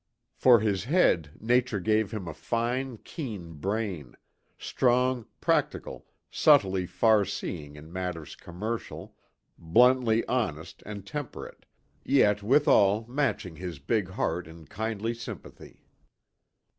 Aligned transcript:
For 0.33 0.61
his 0.61 0.85
head 0.85 1.29
Nature 1.39 1.79
gave 1.79 2.09
him 2.09 2.27
a 2.27 2.33
fine, 2.33 2.97
keen 3.03 3.53
brain; 3.53 4.15
strong, 4.57 5.27
practical, 5.39 6.07
subtly 6.31 6.87
far 6.87 7.23
seeing 7.23 7.75
in 7.75 7.93
matters 7.93 8.35
commercial, 8.35 9.15
bluntly 9.59 10.25
honest 10.25 10.81
and 10.87 11.05
temperate, 11.05 11.67
yet 12.03 12.41
withal 12.41 13.05
matching 13.07 13.57
his 13.57 13.77
big 13.77 14.09
heart 14.09 14.47
in 14.47 14.65
kindly 14.65 15.13
sympathy. 15.13 15.83